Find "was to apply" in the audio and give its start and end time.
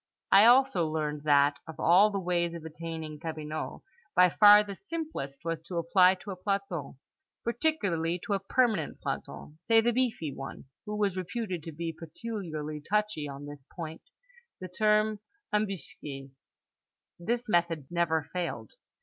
5.45-6.15